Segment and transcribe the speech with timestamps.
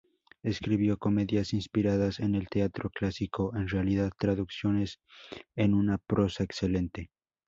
[0.41, 4.99] Escribió comedias inspiradas en el teatro clásico, en realidad traducciones
[5.55, 7.11] en una prosa excelente.